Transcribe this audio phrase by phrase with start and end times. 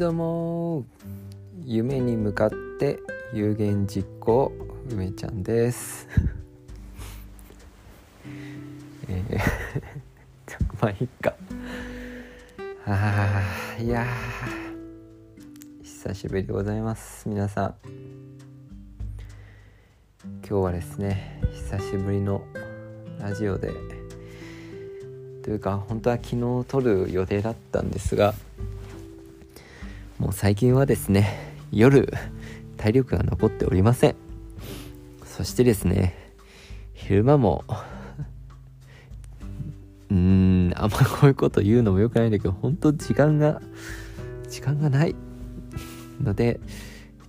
[0.00, 0.86] どうも
[1.62, 3.00] 夢に向かって
[3.34, 4.50] 有言実行
[4.88, 6.08] 梅ちゃんです。
[9.10, 9.38] えー
[10.80, 11.34] まあいいか。
[12.86, 17.74] あーいやー久しぶりでございます皆さん。
[20.24, 22.42] 今日はですね久しぶりの
[23.18, 23.70] ラジオで。
[25.42, 28.32] というか本当は昨日撮る予定だったんですが
[30.32, 32.12] 最近はですね夜
[32.76, 34.16] 体力が残っておりません。
[35.24, 36.34] そしてですね
[36.94, 37.64] 昼間も
[40.10, 43.60] うーんあんまこういうこと言うのもよくないんだけど本当時間が
[44.48, 45.14] 時間がない
[46.22, 46.60] ので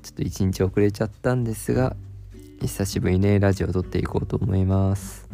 [0.04, 1.96] ちょっと一日遅れちゃったんですが
[2.60, 5.30] 久しぶりにねラジオを撮っていこうと思います。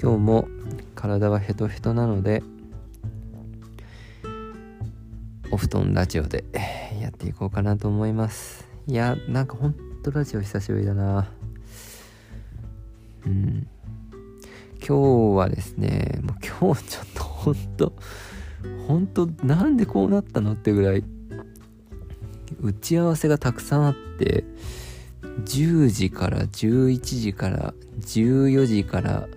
[0.00, 0.48] 今日も
[0.94, 2.42] 体はヘトヘトなので
[5.50, 6.44] お布団ラジオで
[7.14, 8.68] っていこうかなと思います。
[8.86, 11.30] いやなんかほんとラジオ久しぶりだな。
[13.26, 13.66] うん。
[14.84, 17.92] 今日はですねもう今日ちょっとほんと
[18.88, 21.04] ほんとなんでこうなったのってぐらい
[22.60, 24.44] 打ち合わせがたくさんあって
[25.44, 29.28] 10時から11時から14時から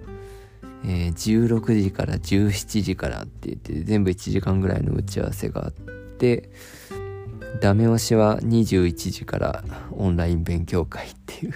[0.87, 6.51] えー、16時から17時からって言って全部1時間ぐらいの打ち合わせがあって
[7.61, 11.53] ダメ押しは21時からオンライン勉強会っていう。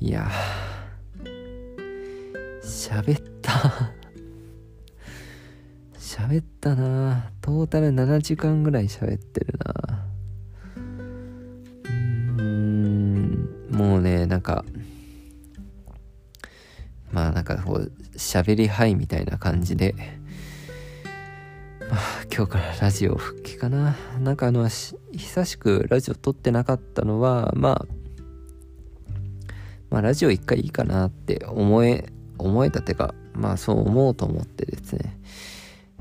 [0.00, 0.30] いや
[2.62, 3.92] 喋った。
[5.98, 7.30] 喋ったな。
[7.40, 10.04] トータル7時間ぐらい喋ってるな。
[12.38, 13.48] うん。
[13.70, 14.64] もうねなんか
[17.12, 19.94] まあなんかこう喋りはいみたいな感じで
[22.34, 23.96] 今日からラジオ復帰かな。
[24.20, 27.86] なんかあの久しくラジオ撮ってなかったのはまあ
[29.90, 35.18] まあラジオ一回いいかなって思え思えたてかまあそう思うと思ってですね。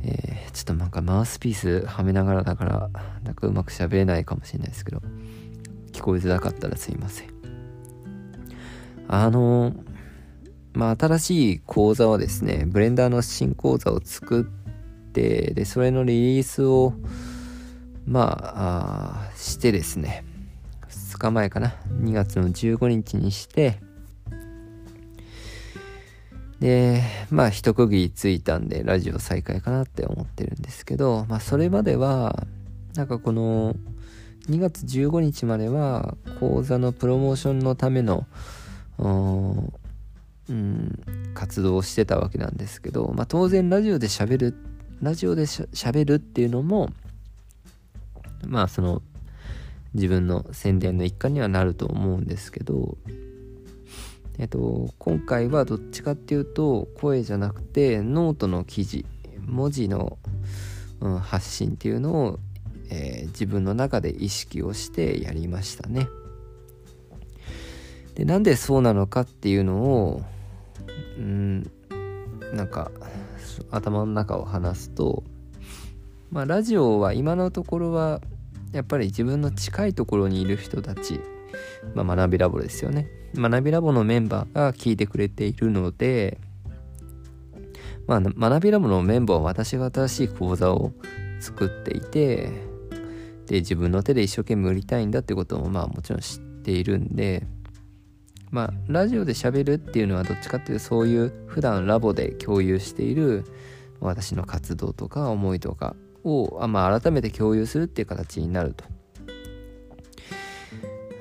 [0.02, 2.90] えー、ちょっとなんかマウスピースはめながらだから
[3.24, 5.02] なんかうまく喋れないかもしれないですけど
[5.94, 7.30] 聞こえづらかったらすいません。
[9.08, 9.74] あの
[10.74, 14.65] まあ、新しい講座はですね、ブレンダーの新講座を作って、
[15.16, 16.94] で、それのリリースを、
[18.06, 20.26] まあ、あしてですね、
[20.90, 23.80] 2日前かな、2月の15日にして、
[26.60, 32.46] で、まあ、一区切りついたんで、ラジオ再開かなって思ってるんですけど、まあ、それまでは、
[32.96, 33.76] なんかこの、
[34.50, 38.28] 2月15日までは、講座のプロモーションのための、
[38.98, 39.74] うん
[41.34, 44.56] 活動をしてたわけなんですけど、まあ、当然ラジオで喋る
[45.02, 46.90] ラジオでしゃべるっていうのも
[48.48, 49.02] まあその
[49.94, 52.98] 自分の宣伝の一環にはなると思うんですけど
[54.38, 59.06] えっと今回はどっちかっていうと声じゃなくてノートの記事
[59.46, 60.18] 文字の、
[61.00, 62.40] うん、発信っていうのを、
[62.90, 66.08] えー、自分の中で意識をしてやりましたね。
[68.16, 70.22] でなんでそうなのかっていうのを
[71.18, 71.70] うん
[72.54, 72.92] なんか
[73.72, 75.24] 頭の中を話すと
[76.32, 78.22] まあラジオは今のところは
[78.72, 81.20] やっぱり自分の近いところにいる人たち、
[81.94, 83.08] まあ、学びラボですよね。
[83.36, 86.40] 学びラボのメンバーが聞いてくれているので
[88.08, 90.94] まあ学びラボのメンバーは私が新しい講座を
[91.40, 92.50] 作っていて
[93.48, 97.46] で自分の手で一生懸命売りたいんだってこともまあもちろん知っているんで
[98.52, 103.46] まあラジオで喋るっていうのはどっちかっていうとそういう普段ラボで共有している
[104.00, 108.86] 私の活動とか思いとかをあ、まあ、改めて共有するっていう形になると。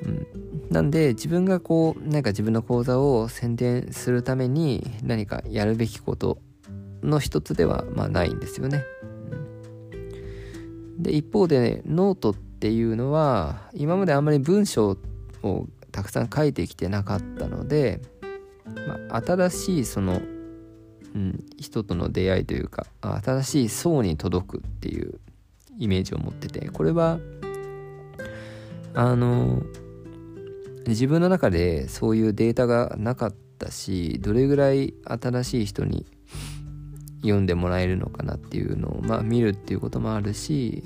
[0.04, 0.26] うん、
[0.70, 6.38] なんで自分がこうなんか自分の講座を宣伝するために何かやるべきこと
[7.02, 8.84] の一つではまあないんですよね。
[10.98, 14.96] で一方で、ね、ノートっていうのは今まであんまり文章
[15.42, 18.00] をたくさん書いてきてなかったので、
[19.08, 20.20] まあ、新しいその、
[21.14, 25.20] うん、人との出会いというか新しい層に届くっていう
[25.78, 27.20] イメージを持っててこれは
[28.92, 29.62] あの
[30.88, 36.06] 自分の中でそういうデータがなかったしどれぐらい新しい人に
[37.22, 40.82] 読んでもらえるのかなっていうのを、まあ、見るっていうこともあるし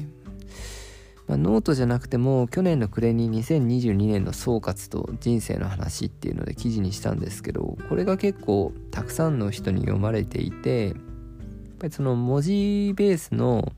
[1.28, 10.94] まあ、ノートじゃなくても去年の暮れに2022年の総括と人生の話っていうので記事にしたんですけどこれが結構たくさんの人に読まれていてやっ
[11.78, 13.72] ぱりその文字ベースの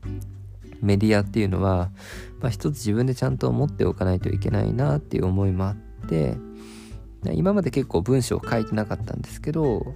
[0.81, 1.91] メディアっていうのは、
[2.39, 5.75] まあ、一つ自分でちゃんと持っておかないといけないなっていう思いもあっ
[6.07, 6.37] て
[7.33, 9.93] 今まで結構文章を書いてなかったんですけど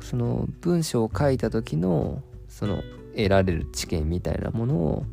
[0.00, 2.82] その文章を書いた時のその
[3.16, 5.04] 得られる知見みたいなものを、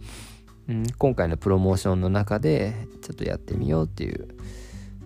[0.98, 4.27] 今回のプロモーションの中でちょっとやってみようっていう、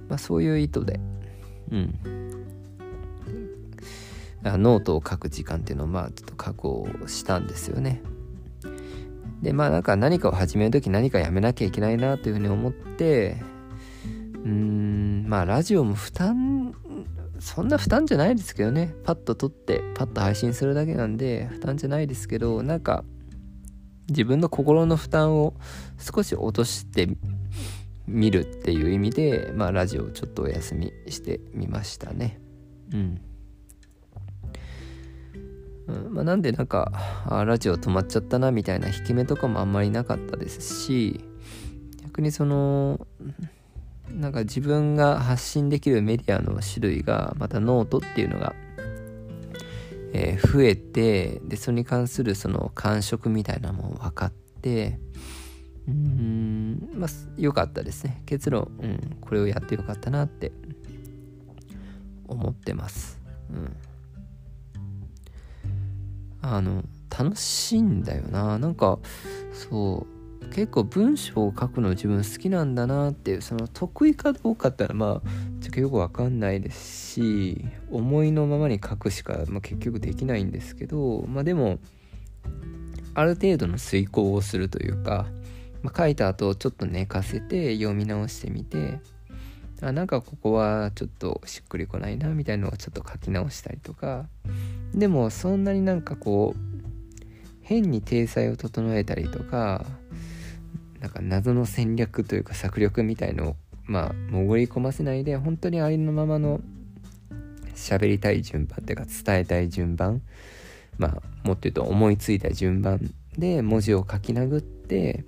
[0.09, 0.99] まあ、そういう意図で、
[1.71, 1.99] うん、
[4.43, 8.01] あノートを書く時間っていうのをまあちょっと確保したんですよね。
[9.41, 13.37] でまあなんか何かを始める時何かやめなきゃいけないなというふうに思って
[14.43, 16.73] うーんまあラジオも負担
[17.39, 23.03] そんな負担じゃないですけどねパッと撮ってパッと配信するだけなんで負担じゃないですけどなんか
[24.09, 25.53] 自分の心の負担を
[25.97, 27.07] 少し落として
[28.07, 32.39] みるっていう意味でまあラジオをちょっとお休みしてみましたね。
[32.91, 33.21] うん。
[35.85, 36.93] うんまあ、なんでなんか
[37.27, 41.25] あラジオ止まっちゃったなみたいな引き目とかもあんまりなかったですし
[42.03, 43.05] 逆にその
[44.09, 48.53] なんか自分が発信できるメディアの種類がまたノートっていうのが、
[50.13, 54.31] えー、増えてでそれに関するその感触みたいなもの分かっ
[54.61, 54.99] て
[55.87, 58.21] うんまあ良かったですね。
[58.25, 60.53] 結論、うん、これをやってよかったなって
[62.27, 63.19] 思ってます。
[63.49, 63.75] うん。
[66.41, 68.57] あの楽しいんだよな。
[68.59, 68.99] なんか
[69.51, 70.12] そう
[70.53, 81.79] 結構文章を書くの自分好きなんだなっていうその得意かどうかってのはまあちょっとよくわかんないですし思いのままに書くしか、まあ、結局できないんですけどまあでも
[83.15, 85.25] ある程度の遂行をするというか、
[85.81, 88.99] まあ、書いた後ちょっと寝かせて読み直してみて
[89.81, 94.27] あなんかここはちょっとしっくりこないなみたいなのをちょっと書き直したりとか
[94.93, 96.73] でもそんなになんかこう
[97.63, 99.85] 変に体裁を整えたりとか
[101.03, 106.61] なんか謎の戦略というか策略みたいのをまあ潜り込ませないで本当にありのままの
[107.75, 110.21] 喋りたい順番っていうか伝えたい順番
[110.97, 111.11] まあ
[111.45, 115.25] もっと言うと思いついた順番で文字を書き殴って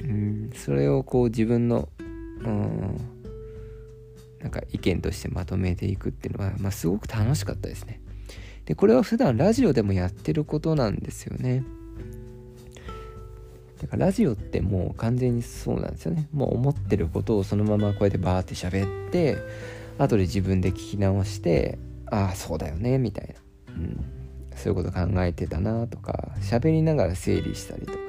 [0.00, 1.90] うんそれをこう自分の
[2.40, 2.98] うん
[4.40, 8.00] なんか意見としてまとめていくっていうのは、まあ、すごく楽しかったですね。
[8.64, 11.64] でこれは普段ラジオでもやってることなんですよね
[13.80, 16.28] だからラジオってもう完全にそうなんですよね。
[16.32, 19.36] もう思ってることをそのままこうやってバーって喋って
[19.98, 23.28] 後で自分で聞き直してああそうだよねみたい
[23.68, 24.04] な、うん、
[24.54, 28.06] そういうこと考えてたなとか喋りながら整理したりとか。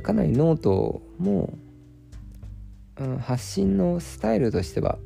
[0.00, 1.56] かなりノートも、
[2.98, 4.98] うん、発信のスタイルとしては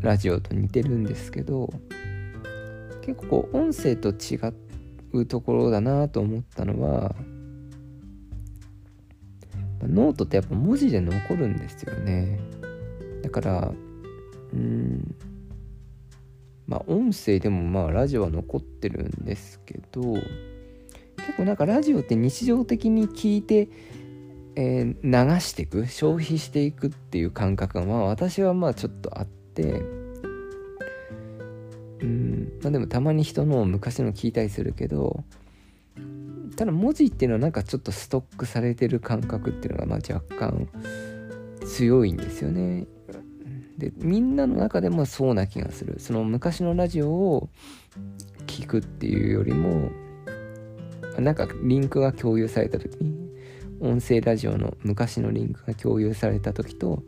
[0.00, 1.68] ラジオと似てるんですけど
[3.02, 4.38] 結構こう音声と違
[5.12, 7.14] うところだなと思ったのは
[9.86, 12.38] ノートってやっぱ文字で残るんですよね。
[13.22, 13.72] だから
[14.52, 15.14] うん
[16.66, 20.00] まあ音声でもまあラジオは残ってるんですけど
[21.16, 23.68] 結構なんかラジオって日常的に聞いて、
[24.56, 29.82] えー、流していく消費していくっていう感覚がまあ私はまあちょっとあって
[32.00, 35.24] うんまあでもたまに人の昔の聞いたりするけど
[36.56, 40.68] ただ文字っていうのはなんかちょっとストックされてる感覚っていうのがまあ若干
[41.66, 42.86] 強いんですよね。
[43.78, 45.96] でみんなの中でもそうな気がする。
[45.98, 47.48] その昔のラジオを
[48.46, 49.90] 聞くっていうよりも
[51.18, 53.22] なんかリンクが共有された時に
[53.80, 57.02] 音声ラジオの昔のリンクが共有された時と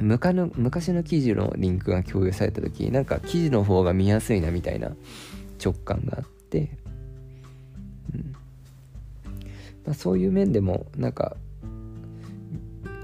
[0.00, 4.96] 昔の昔の記事のリンクが共有された時なんか記事の方が見やすいなみたいな
[5.62, 6.70] 直感があって、
[8.12, 8.32] うん。
[9.84, 11.36] まあ、そういう面でもなんか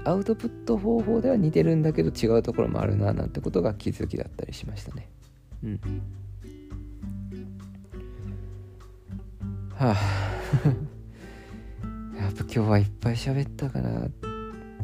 [0.03, 5.09] アウトプット方法では似てるんだけど違うところもあるななんてことが気づきだったりしましたね。
[5.63, 5.79] うん。
[9.75, 9.97] はあ
[12.17, 14.07] やっぱ今日はいっぱい喋ったかな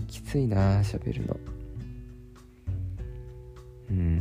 [0.07, 1.37] きついな喋るの。
[3.89, 4.19] うん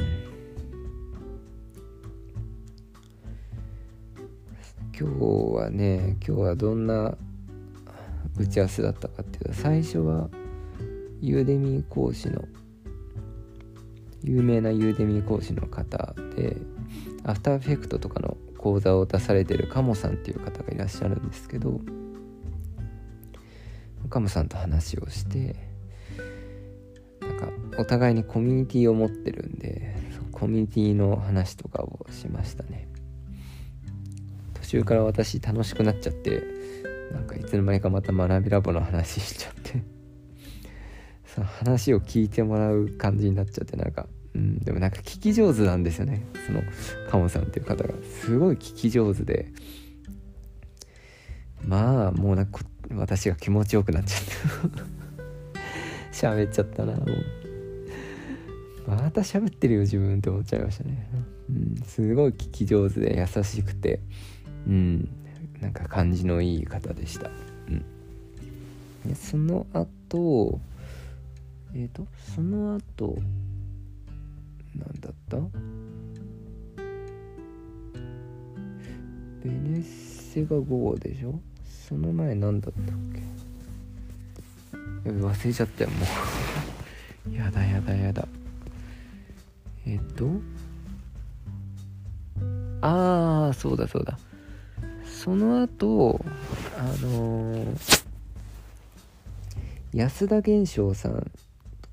[4.98, 5.14] 今日
[5.54, 7.18] はね今日はどんな
[8.38, 9.44] 打ち合わせだったかっていう。
[9.46, 10.28] と最初は
[11.20, 12.44] ユーデミー講師の
[14.22, 16.56] 有名なユーデミー講師の方で
[17.24, 21.80] アフターエフェクトとかの講座を出されてるカモさんっていう方がいらっしゃるんですけど
[24.10, 25.56] カモさんと話をして
[27.20, 29.94] なんかお互いにコミュニティを持ってるんで
[30.32, 32.88] コミュニティの話とかをしましたね。
[34.54, 36.42] 途中から私楽しくなっちゃって
[37.12, 39.82] なんかいつの間にかまた学びラボの話しちゃって。
[41.26, 46.26] その話を聞いてもらう感じになっちゃってなんかうんでもなんか聞き上手なんですよね。
[46.46, 46.62] その
[47.10, 47.94] カモさんっていう方が。
[48.22, 49.46] すごい聞き上手で。
[51.64, 52.60] まあもうなんか
[52.94, 54.84] 私が気持ちよくなっちゃった。
[56.12, 57.06] 喋っちゃったなもう。
[58.86, 61.08] また喋ってるよ自分って思っちゃいましたね。
[61.48, 64.00] うんすごい聞き上手で優しくて。
[64.66, 65.08] うん。
[65.60, 67.30] なんか感じのいい方でした。
[67.68, 67.84] うん。
[69.06, 70.60] でその後
[71.74, 73.16] えっ、ー、とその後
[74.74, 75.36] 何だった？
[79.42, 81.40] ベネッセが午後でしょ？
[81.88, 82.84] その前何だったっ
[85.04, 85.10] け？
[85.10, 85.96] 忘れちゃったよも
[87.30, 87.34] う。
[87.34, 88.26] やだやだやだ。
[89.86, 90.28] えっと
[92.80, 94.18] ああそうだそうだ。
[95.26, 96.24] その後
[96.78, 98.06] あのー、
[99.92, 101.28] 安田源章さん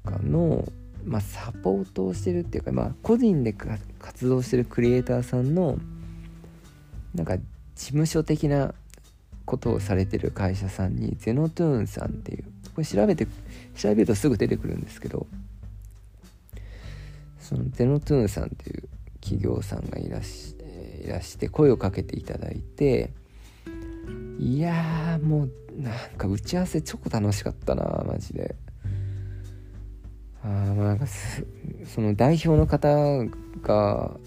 [0.03, 0.71] とかの、
[1.03, 5.79] まあ、サポートをしてるっていうか、まあ、個人で活動してるクリエイターさんの
[7.15, 7.43] なんか事
[7.75, 8.75] 務所的な
[9.45, 12.43] ことをされてる会社さんにゼノトゥーンさんっていう
[12.75, 13.25] これ調べて
[13.75, 15.25] 調べるとすぐ出てくるんですけど
[17.39, 18.83] そのゼノトゥーンさんっていう
[19.21, 20.55] 企業さんがいらし
[21.03, 23.11] いらして声をかけていただいて
[24.39, 28.55] いやもうなんか打ち合わせ超楽しかったなマジで。
[30.43, 31.05] あなんか
[31.85, 32.89] その代表の方
[33.61, 34.17] が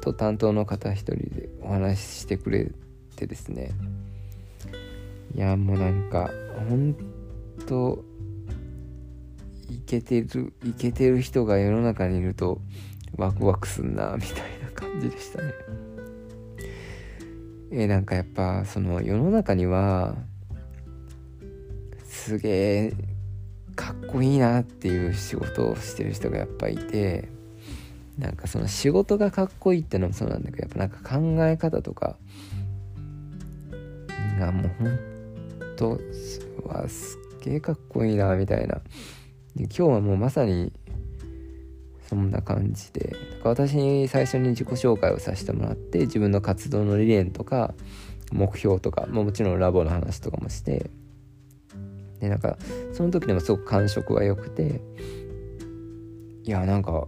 [0.00, 2.72] と担当の方一人でお話ししてくれ
[3.14, 3.70] てですね。
[5.34, 6.30] いやもうなんか
[6.68, 6.96] ほん
[7.66, 8.04] と
[9.70, 12.60] いけてるいけてる人が世の中にいると
[13.16, 15.52] ワクワクすんなみたいな感じでしたね。
[17.70, 20.16] えなんかやっぱその世の中には
[22.04, 22.48] すげ
[22.86, 22.92] え
[23.76, 27.28] かっこいいなっていう仕事をしてる人がやっぱいて
[28.18, 32.16] なんかその仕事がかっこいいってのもそうなんだけどやっぱなんか考え方とか
[34.38, 36.00] がもうほんと
[36.64, 38.80] はすっげえかっこいいなみたいな。
[39.56, 40.72] 今日はもうまさに
[42.10, 43.14] そんな感じで。
[43.44, 47.72] 私に最初に自己紹介をさせてもらって自分の活動の理念とか
[48.32, 50.90] 目標とか、まあ、もちろんラボの話とかもして。
[52.18, 52.58] でなんか
[52.92, 54.82] その時でもすごく感触が良くて
[56.44, 57.06] いやなんか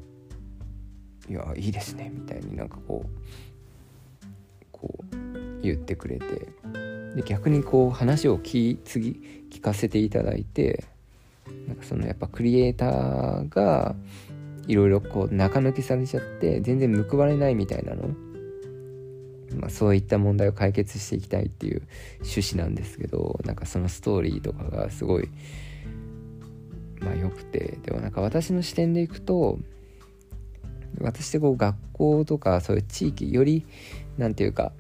[1.29, 6.49] いやいいですねみたいになんかこうこう言ってくれて。
[7.17, 10.85] で逆にこう話を聞次聞かせていただいて
[11.69, 13.95] なんかそのやっぱクリエイターが
[14.67, 18.09] いろいろこう中抜きされちゃって全然報われないみたいなの、
[19.57, 21.83] まあ、そういった問題を解決していきたいっていう
[22.21, 25.29] 趣旨なんですけどなんかそのストーリーとかがすごい
[27.01, 27.79] まあ良くて。
[27.83, 29.59] でもなんか私の視点でいくと
[31.01, 33.67] 私ってこう学校とかそういう地域より
[34.19, 34.73] 何て言うか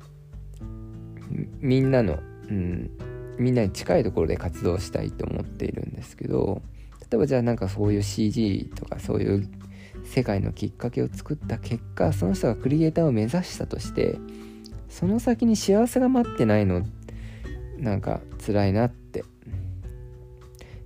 [1.61, 2.91] みんなの、うん、
[3.39, 6.63] みんなに近いところで活動したいと思っているんですけど
[7.11, 9.49] 例えばじゃあなんかそういう CG とかそういう
[10.05, 14.19] 世界のきっかけを作った結果その人がクリエイターを目指したとして
[14.89, 16.85] その先に幸せが待ってないの
[17.79, 19.25] なんか辛いなって。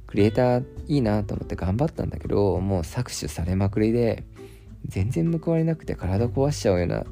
[0.06, 4.24] クリエイターいいなと思って頑張ったんだけどもう搾取されまくりで
[4.86, 7.04] 全然報われなくて体壊しちゃうような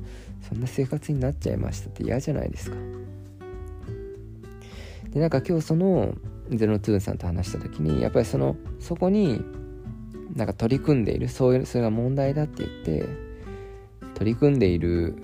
[0.49, 2.77] そんな生活になっちゃいましたって嫌じゃないですか。
[5.11, 6.15] でなんか今日その
[6.51, 9.43] ゼロトゥーさんと話した時にやっぱりそのそこに
[10.35, 13.09] なんか取り組んでいるそういうそれが問題だって言って
[14.15, 15.17] 取り組んでいる、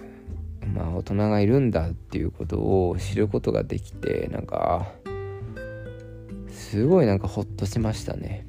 [0.75, 4.93] まあ、大人がいるんだっていうことを知ることができてなんか
[6.49, 8.47] すごいなんかホッとしましたね。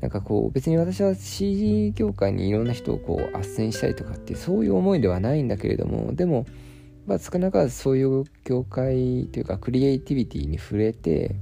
[0.00, 6.46] なんかこう別に私は CG 業界にいろんな人をこう斡旋したりとかってそういう思いではないんだけれどもでも
[7.06, 11.34] まあ少なからずそういう業界というかクリエイティビティに触れて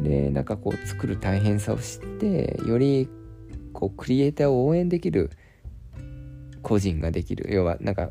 [0.00, 3.08] でなんかこう作る大変さを知ってより
[3.72, 5.30] こうクリエイターを応援できる
[6.62, 7.52] 個人ができる。
[7.52, 8.10] 要はなんか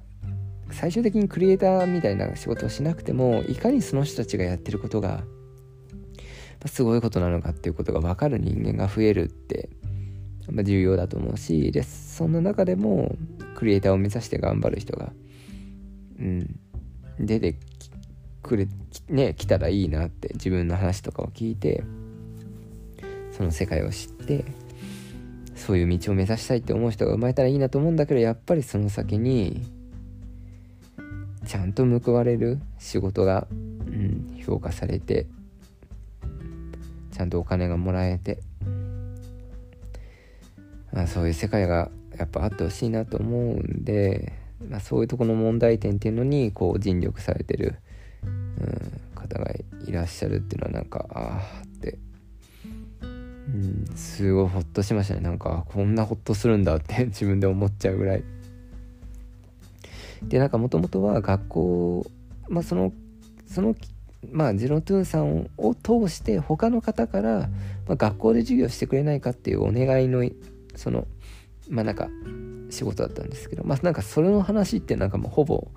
[0.71, 5.23] 最終的にクリエイターみたいな仕事をしなくてもいかにその人たちがやってることが
[6.65, 9.69] すごいことなのかっていうことが分かる人間が増えるって、
[10.63, 13.15] 重要だと思うしでそんな中でも
[13.55, 15.13] クリエイターを目指して頑張る人が、
[16.19, 16.59] うん、
[17.19, 17.55] 出て
[18.41, 18.67] くれ
[19.09, 21.83] ね来たらいいなって自分の話とかを聞いて
[23.31, 24.45] その世界を知って
[25.55, 29.63] そういう道を目指したいって思う人が生まれたらいいなと思うんだけどやっぱりその先に
[31.45, 35.27] ちゃんと報われる仕事が、うん、評価されて
[37.11, 38.39] ちゃんとお金がもらえて、
[40.91, 44.33] まあ、そういう世界がやっぱあってほしいなと思うんで、
[44.67, 47.75] まあ、そういうとこの問題点っていうのにこう尽力されてる、
[48.61, 49.51] うん、方が
[49.87, 51.97] いらっしゃるっていうのはなんかああって。
[53.03, 53.05] う
[53.53, 55.21] んすごいホッとしましたね。
[55.21, 58.23] なんかこんなホッとするんだって 自分で思っちゃうぐらい。
[60.23, 62.11] でなんかもともとは学校
[62.47, 62.93] まあその
[63.47, 63.75] その
[64.31, 67.49] まあジロトゥーンさんを通して他の方から、
[67.87, 70.23] まあ、学校で授業してくれないかっていうお願いの
[70.75, 71.07] その
[71.69, 72.07] まあなんか
[72.69, 75.67] 仕事だったんですけどまあなんかそれの話ってなんかもうほぼ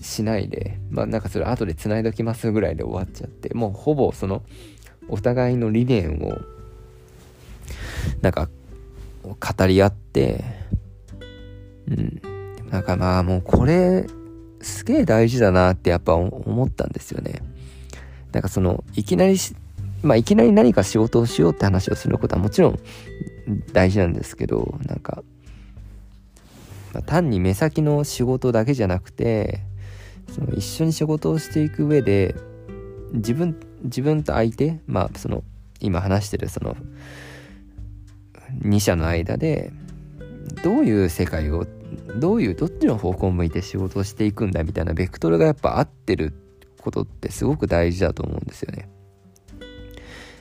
[0.00, 4.42] しないでまあなんかそれ後で繋いどきますぐらいで終わっちゃってもうほぼその
[5.08, 6.38] お互いの理念を
[8.20, 8.48] なんか
[9.22, 10.44] 語り合って
[11.88, 12.20] うん。
[12.70, 14.06] なんかまあもうこれ
[14.60, 17.40] すげえ大事だなってやっぱ思ったんですよね。
[18.32, 19.36] なんかそのいきなり
[20.02, 22.78] まあいきなり何か仕事をしようって話をすることはもちろん
[23.72, 25.22] 大事なんですけどなんか、
[27.06, 29.60] 単に目先の仕事だけじゃなくて
[30.28, 32.34] その一緒に仕事をしていく上で
[33.12, 35.42] 自分自分と相手まあその
[35.80, 36.76] 今話してるその
[38.62, 39.72] 2社の間で
[40.62, 41.66] どういう世界を
[42.16, 46.32] どういうどっちの方向を向いて仕事をしていくんだみたいなベクトルがやっぱ合ってる
[46.80, 48.88] ことってすごく大事だと思うんですよね。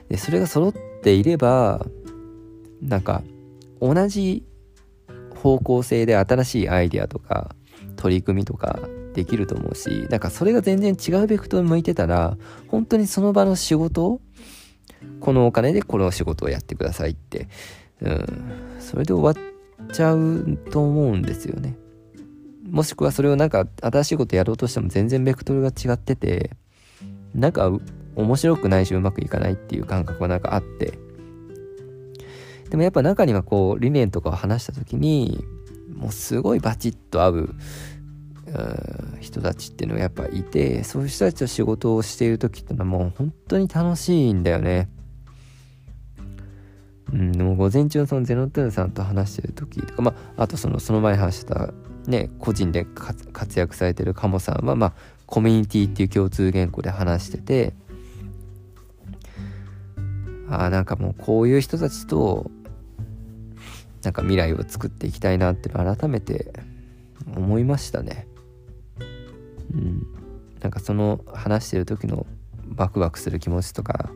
[0.09, 1.85] でそれが揃っていれば
[2.81, 3.23] なんか
[3.81, 4.43] 同じ
[5.35, 7.55] 方向性で新しいアイデアとか
[7.95, 8.79] 取り組みとか
[9.17, 14.21] できると思うしなんかそれが全然違うベクトル向いてたら本当にその場の仕事を
[15.19, 17.47] このお金でこの仕事をやってくださいって、
[18.01, 21.75] うん、それで終わっちゃうと思うんですよね。
[22.69, 26.51] もしくはそれをなんか新しいことやろうとしても全然ベクトルが違ってて
[27.33, 27.71] なんか
[28.15, 30.99] 面白くないしうまくいかないっていう感覚がなんかあって
[32.69, 35.43] でもやっぱ中にはこう理念とかを話した時に
[35.95, 37.55] もうすごいバチッと合う
[39.19, 44.89] 人たちっていうのがやっぱいてそういう人たちと仕事をしている時っていうのはもう本当に楽しいんだよね。
[47.13, 51.73] うん、でも午前中のそのゼノトゥーンさんと話してる時とか、まあ、あとそのその前に話した
[52.05, 54.93] ね個人で活躍されてるカモさんは、まあ、
[55.25, 57.73] コミュニティっていう共通言語で話してて
[60.49, 62.51] あなんかもうこういう人たちと
[64.03, 66.53] なんか未来を作っていきたいなっていうのを改めて
[67.35, 68.26] 思いましたね。
[69.73, 70.07] うん、
[70.61, 72.25] なんかその話してる時の
[72.75, 74.09] ワクワクする気持ちとか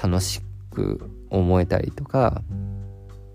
[0.00, 0.40] 楽し
[0.70, 2.42] く思えたりとか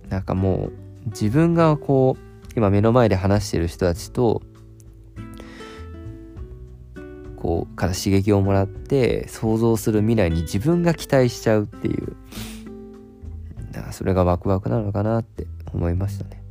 [0.09, 0.73] なんかもう
[1.07, 4.41] 自分がこう今目の前で話してる人たちと
[7.37, 12.15] こうから刺激をもらって想像する未来に自分が期待しちゃうっていう
[13.91, 16.44] それがワクワクなのかなって思いましたね。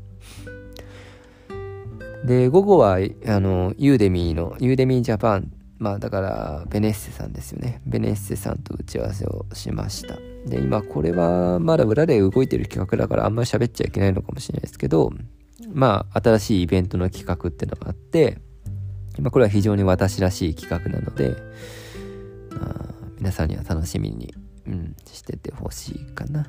[2.25, 15.13] で午後はあのユーデミーのユーデミージャパンまあだからベネッセさんですよねベネッセさんと打ち合わせをしましたで今これはまだ裏で動いてる企画だからあんまり喋っちゃいけないのかもしれないですけど
[15.73, 18.39] まあ新しいイベントの企画っていうのがあって
[19.21, 21.37] まあ、これは非常に私らしい企画なので、
[22.61, 24.35] あ皆さんには楽しみに、
[24.67, 26.47] うん、しててほしいかな。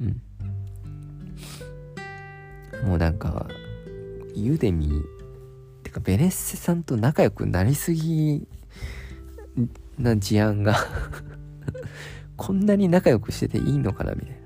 [0.00, 0.22] うん。
[2.86, 3.46] もうなんか、
[4.44, 5.02] ユーデミー、
[5.82, 8.46] てかベネッセさんと仲良くなりすぎ
[9.98, 10.76] な事案が
[12.36, 14.36] こんなに仲良くしてていいのかなみたいな。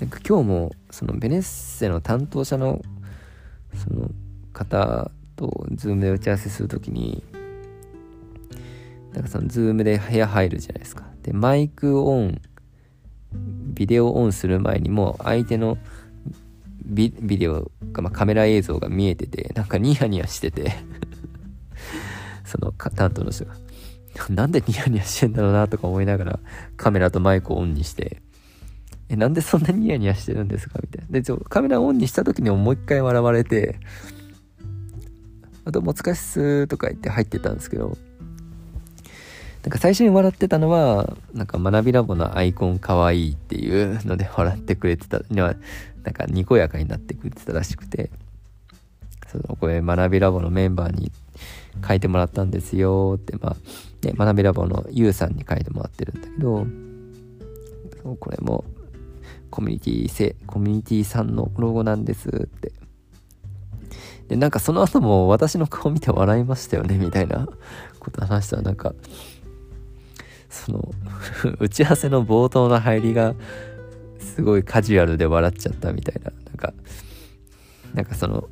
[0.00, 2.82] なんか今日もそのベネッセの担当者の
[3.74, 4.10] その
[4.52, 7.22] 方と Zoom で打ち合わせする時に
[9.12, 12.40] なんかその Zoom で部屋入るじゃないですかでマイクオン
[13.74, 15.78] ビデオオンする前にも相手の
[16.92, 20.72] ビデオか、まあ、カメラ映像が見えててなんかニヤニヤしてて。
[22.44, 23.54] その担当の人が。
[24.28, 26.40] なんでニヤニヤしてんだろうなとか思いながら
[26.76, 28.20] カメラとマイクをオンにして。
[29.08, 30.78] えなんでそんなニヤニヤしてるんですか？
[30.82, 31.08] みたいな。
[31.10, 33.78] でちょカメラオンにした時にももう一回笑われて。
[35.64, 37.96] どうもお疲れっすとか言って入ってたんですけど、
[39.62, 45.54] なんか最初に笑ってたのは、なんか学びラボのアイコンかわいいっていうので笑ってくれてた、なん
[46.12, 48.10] かにこやかになってくれてたらしくて、
[49.28, 51.12] そのこれ学びラボのメンバーに
[51.86, 53.56] 書いてもらったんですよって、まあ、
[54.06, 56.66] ね、学びラボのゆうさんに書いてもらってるんだけど、
[58.18, 58.64] これも
[59.50, 62.72] コミュニティせ、コミュニティさんのロゴなんですって。
[64.28, 67.46] で、なんかその後も私の顔見て笑いましたよね、みたいな
[68.00, 68.94] こと話したら、なんか、
[70.52, 70.94] その
[71.58, 73.34] 打ち合わせの冒頭の入りが、
[74.20, 76.74] すごいカジュアルで笑っちゃったみたいな、なんか、
[77.94, 78.48] なんかその、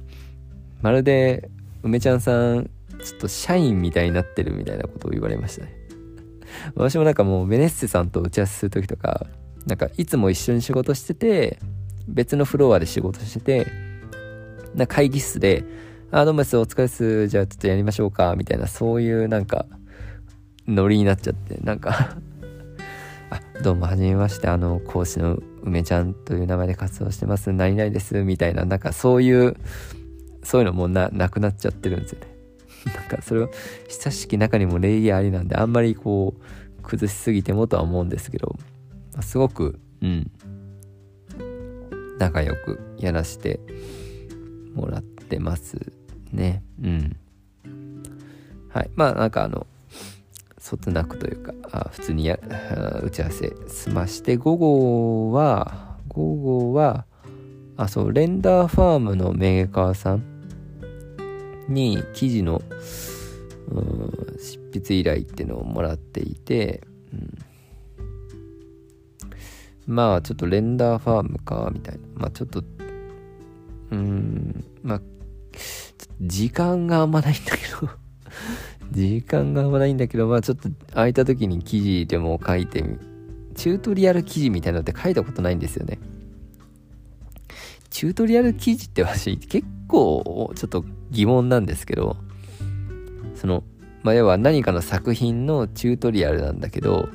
[0.83, 1.51] まるで、
[1.83, 2.71] 梅ちゃんさん、
[3.05, 5.75] ちょっと社員みたいになってるみたいなことを言われましたね。
[6.75, 9.27] 私もなんかもうベネッセさんと打ち合わせする時とか、
[9.67, 11.59] なんかいつも一緒に仕事してて、
[12.09, 13.67] 別のフロアで仕事してて、
[14.75, 15.65] な会議室で、
[16.11, 19.67] あ、どうもです、お疲れです、じゃあちょっとやりましょうか、みたいな、そういうなんか、
[20.71, 22.17] ノリになっちゃって、なんか
[23.31, 29.57] あ、どうも、はじめまして、あの、講師の梅ちゃんという名前で活動してます、何々です、みたいな、なんかそういう、
[30.43, 32.27] そういうのもな、なくなっちゃってるんですよね。
[32.95, 33.51] なんかそれを、
[33.89, 38.57] 親しき中にも礼儀ありなんで、あんまりこう、崩しすぎてもとは思うんですけど、
[39.21, 40.31] すごく、うん、
[42.19, 43.61] 仲良くやらせて
[44.75, 45.93] もらってます
[46.33, 46.63] ね。
[46.83, 47.17] うん。
[48.71, 48.91] はい。
[48.95, 49.67] まあなんかあの、
[50.61, 52.39] そつなくというか、あ普通にや
[53.03, 57.07] 打ち合わせ済まして、午後は、午後は、
[57.79, 60.23] あ、そう、レンダーファームのメーカーさん
[61.67, 62.61] に記事の、
[64.39, 67.39] 執筆依頼っていうのをもらっていて、うん、
[69.87, 72.01] まあちょっとレンダーファームかみたいな。
[72.15, 72.63] まあちょっと
[73.91, 75.01] うんまあ
[76.21, 77.89] 時間があんまないんだけど。
[78.91, 82.99] 時間があんまないんだけどまあちょっと空いた時に記事でも書いてみ
[83.55, 85.99] チュートリアル記事みたいなのって書いたことないんですよね
[87.91, 92.17] チュートリアル記事って私結構ちょっと疑問なんですけど
[93.35, 93.65] その
[94.03, 97.09] まあ要は何かの作品のチュートリアルなんだけど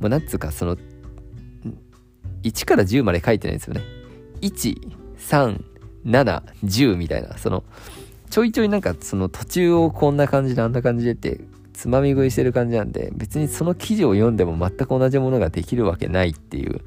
[0.00, 0.76] まあなんつうかその
[2.44, 3.82] 1から10まで書いてないんですよね。
[4.42, 4.76] 1、
[5.18, 5.62] 3、
[6.04, 7.64] 7、10みたいな、その、
[8.34, 11.40] ちょいちょいなんかその途中をこんな感じであんな感じでって
[11.72, 16.80] つまみ食いしてる感じなんで別にその記事を読んでも全く同じものができるわけないっていう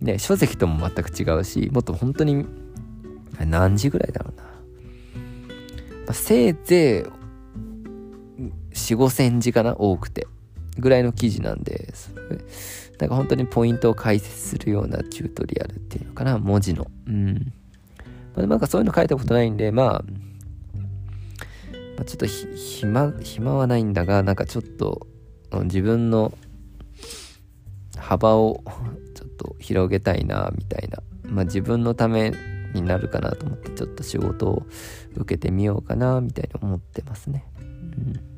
[0.00, 2.46] ね書籍とも全く違うしもっと本当に
[3.44, 4.50] 何時ぐらいだろうな、ま
[6.10, 8.42] あ、せいぜい
[8.76, 10.28] 4 5センチかな多くて
[10.78, 11.92] ぐらいの記事なんで
[13.00, 16.86] なんか本当にポイントを解説するようなチュートリアルっていうのかな、文字の。
[17.08, 17.52] うん。
[18.36, 20.04] まあ、なんかそういうの書いたことないんで、まあ、
[21.96, 25.06] まあ、ちょっと暇、暇はないんだが、なんかちょっと
[25.64, 26.36] 自分の
[27.96, 28.62] 幅を
[29.14, 30.98] ちょっと広げたいな、みたいな。
[31.24, 32.32] まあ自分のため
[32.74, 34.66] になるかなと思って、ちょっと仕事を
[35.14, 37.44] 受けてみようかな、みたいに思ってますね。
[37.56, 38.34] うん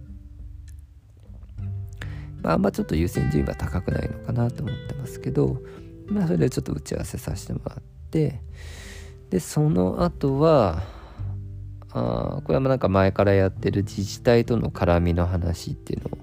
[2.47, 5.61] まあ、あんまちょっと優先順位は高くないのかなと思ってますけど、
[6.07, 8.41] まあ、それでちょっと打ち合わせさせてもらって
[9.31, 10.83] でその後は
[11.99, 16.19] あこれはなんか前からやってる自治体との絡みの話っていうのを、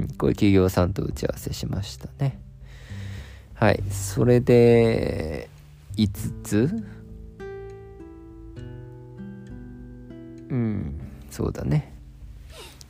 [0.00, 2.40] うん、こういう企業さんと打ち合わせしましたね。
[3.54, 5.48] はいそれで
[5.96, 6.84] 5つ？
[10.48, 11.94] うんそうだね。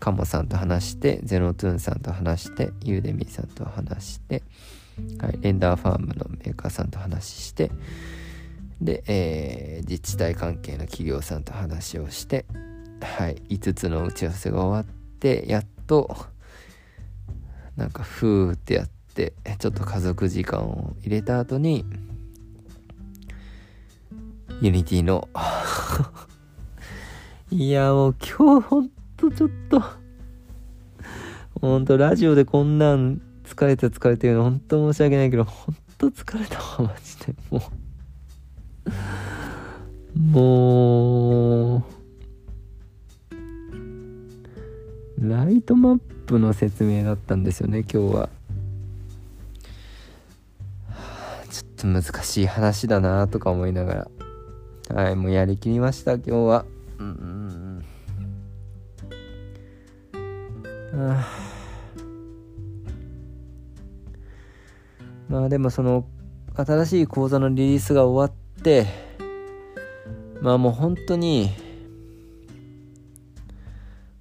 [0.01, 4.43] カモさんと話してゼノトゥーンさんと話してユーデミーさんと話して、
[5.21, 7.71] はい、レンダーファームのメーカーさんと話して
[8.81, 12.47] で、えー、自治体関係の企業さんと話をして、
[13.01, 16.17] はい、5つの打ち合わせが終わってやっと
[17.77, 21.85] なんかふーってやってちょっと家族時間を入れた後に
[24.61, 25.29] ユニティの
[27.51, 29.83] いやもう今日本とちょっと、
[31.61, 37.35] ほんとラジオでこんなん疲れて疲れてるのほんと申し訳ないけど、ほんと疲れたわ、マジで。
[37.51, 37.63] もう、
[40.15, 41.83] もう、
[45.21, 48.29] ライトマップの説明だったんですよね、今日は。
[51.51, 54.09] ちょっと難しい話だなとか思いなが
[54.91, 55.03] ら。
[55.03, 56.65] はい、もうやりきりました、今日は。
[56.99, 57.85] うん。
[65.29, 66.07] まあでもその
[66.57, 68.87] 新しい講座のリリースが終わって
[70.41, 71.51] まあもう本当に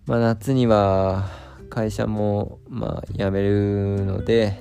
[0.05, 1.29] まあ夏には
[1.69, 4.59] 会社もまあ辞めるので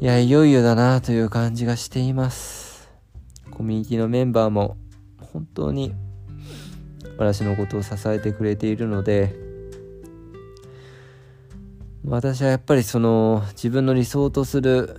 [0.00, 2.90] いやいよいよだなという感じがしています。
[3.52, 4.76] コミュニティのメンバーも
[5.32, 5.94] 本当に
[7.16, 9.36] 私のことを支えてくれているので
[12.04, 14.98] 私はやっぱりその自分の理想とする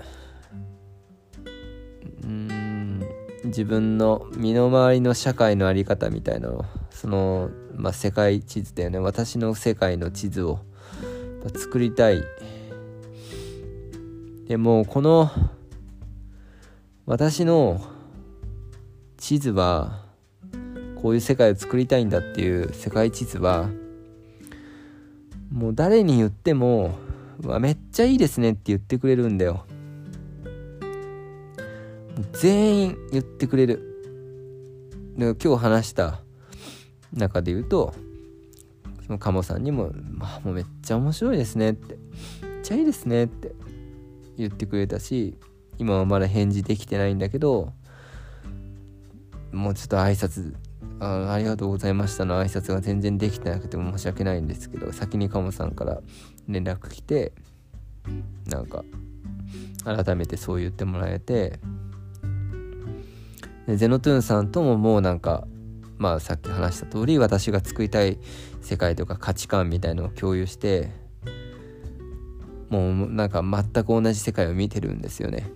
[3.53, 8.97] 自分の身の回りの社会の在り方みたいなのその、まあ、世界地図だよね。
[8.97, 10.59] 私の世界の地図を
[11.55, 12.23] 作りたい。
[14.47, 15.29] でもこの
[17.05, 17.79] 私の
[19.17, 20.01] 地図は
[20.99, 23.69] こういう世界を作りたいんだっていう世界地図は
[25.51, 26.97] もう誰に言っても
[27.45, 29.67] 「わめっちゃいいですね」って言ってくれるんだよ。
[32.33, 33.93] 全員言ってくれる。
[35.17, 36.21] で今日話した
[37.13, 37.93] 中で言うと
[39.05, 41.97] その鴨さんにも「まあ、もうめっちゃ面白いですね」って
[42.41, 43.53] 「めっちゃいいですね」って
[44.37, 45.37] 言ってくれたし
[45.77, 47.73] 今はまだ返事できてないんだけど
[49.51, 50.55] もうちょっと挨拶
[50.99, 56.01] あありがとうございましたの挨拶が全然できてなくても申し訳ないんですけど先に鴨さんから
[56.47, 57.33] 連絡来て
[58.47, 58.83] なんか
[59.83, 61.59] 改めてそう言ってもらえて
[63.67, 65.47] ゼノトゥーンさんとももうなんか
[65.97, 68.17] まあさっき話した通り私が作りたい
[68.61, 70.91] 世界とか価値観みたいのを共有して
[72.69, 75.51] もうなんか全く同じ世界を見てるんですよね。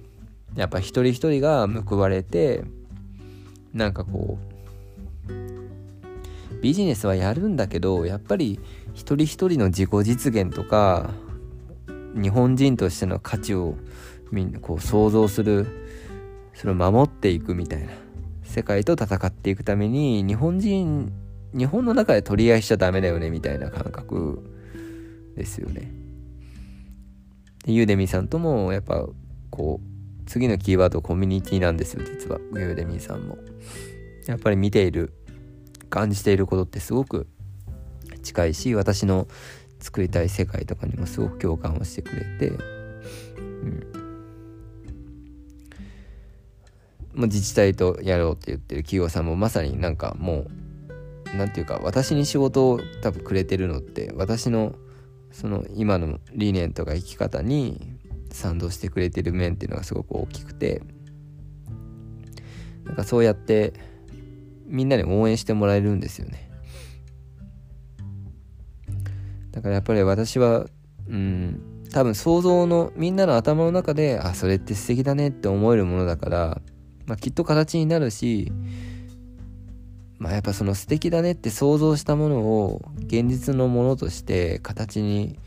[0.56, 2.64] やっぱ一人一人が報われて
[3.74, 4.40] なんかこ
[5.28, 8.60] うビジネスはやるんだけどやっぱり
[8.94, 11.12] 一人一人の自己実現とか
[12.16, 13.76] 日本人としての価値を
[14.32, 15.87] みんなこう想像する
[16.58, 17.94] それを守っていくみたいな
[18.42, 21.14] 世界と戦っていくために日本人
[21.56, 24.44] 日本の中で取り合いしちゃダメだよねみたいな感覚
[25.36, 25.92] ですよね。
[27.64, 29.06] でユーデミさんともやっぱ
[29.52, 33.38] こう次のキーワードコミュニティなんですよ実はユーデミさんも。
[34.26, 35.14] やっぱり見ている
[35.92, 37.28] 感じていることってすごく
[38.24, 39.28] 近いし私の
[39.80, 43.97] 作りたい世界とかにもすごく共感をしてくれて、うん、
[47.18, 50.46] もう自治体とやろうって言ってる企業さんもまさになんかも
[51.34, 54.76] う何て言うか私に仕事を多分くれてるのって私の
[55.32, 57.98] その今の理念とか生き方に
[58.32, 60.84] 賛同してくれてる面っていうのがすごく大きくて
[62.86, 63.74] なんかそうやって
[64.68, 66.50] みんなに応援してもらえるんですよね。
[69.52, 70.68] だからやっぱり私は
[71.10, 76.62] うん多分想像のみんなの頭の中であそれって素敵だねって思えるものだから
[77.08, 78.52] まあ、きっと形になるし、
[80.20, 85.40] まあ、やっぱその素敵だねって想像したものを現実のものとして形に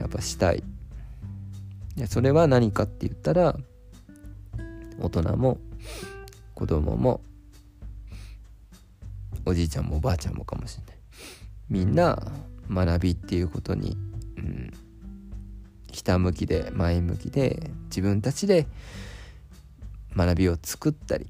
[0.00, 0.58] やっぱしたい。
[1.96, 3.56] いそれは何かって言ったら
[4.98, 5.58] 大人も
[6.54, 7.20] 子供も
[9.44, 10.96] おじいちゃんもおばあちゃんもかもしれない
[11.68, 12.32] みんな
[12.70, 13.96] 学びっていうことに、
[14.38, 14.70] うん、
[15.90, 18.66] ひたむきで前向きで自分たちで
[20.16, 21.26] 学びを作ったり、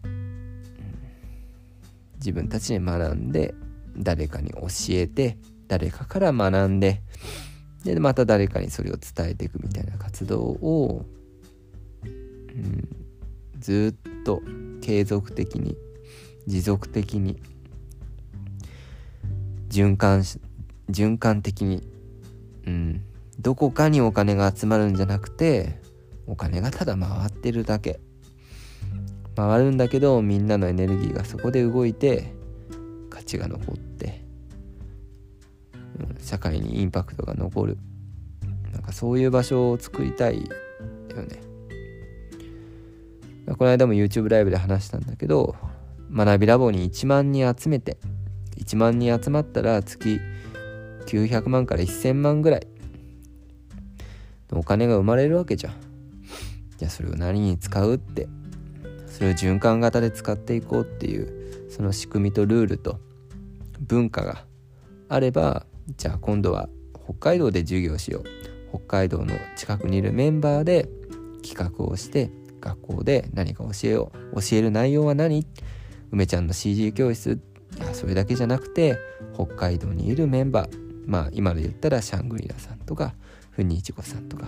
[2.23, 3.55] 自分たちで学んで
[3.97, 7.03] 誰かに教えて誰かから学んで
[7.85, 11.05] でまた誰かにそれを伝えていくみたいな活動を、
[12.05, 12.89] うん、
[13.59, 14.41] ずっと
[14.81, 15.77] 継続的に
[16.47, 17.43] 持続的に
[19.69, 20.23] 循環
[20.91, 21.83] 循環的に、
[22.67, 23.03] うん、
[23.41, 25.81] どこかにお金が集まるんじゃなくて
[26.29, 27.99] お金がただ回ってるだけ。
[29.35, 32.33] 回るんだけどみんなのエネルギーがそこで動いて
[33.11, 34.25] 価値が残って、
[35.99, 37.79] うん、社会にインパクトが残る。
[38.73, 40.43] なんかそういう場所を作りたいよ
[41.23, 41.53] ね。
[43.59, 45.55] この間も YouTube ライブで話したんだけど
[46.11, 47.99] 学びラボに1万人集めて
[48.57, 50.21] 1万人集まったら月
[51.07, 52.67] 900万から1000万ぐらい
[54.53, 55.75] お金が生まれるわけじゃん。
[56.77, 58.29] じゃあそれを何に使うって
[59.13, 62.99] それを循環型で使っていこうっていうその仕組みとルールと
[63.79, 64.45] 文化が
[65.09, 66.69] あればじゃあ今度は
[67.05, 68.25] 北海道で授業しよう。
[68.71, 70.89] 北海道の近くにいるメンバーで
[71.47, 74.41] 企画をして学校で何か教えよう。
[74.41, 75.47] 教える内容は何？
[76.11, 77.39] 梅ちゃんの CG 教室。
[77.93, 78.99] それだけじゃなくて
[79.35, 81.05] 北海道にいるメンバー。
[81.07, 83.15] まあ今で言ったらシャングリラさんとか
[83.51, 84.47] フニイチゴさんとか。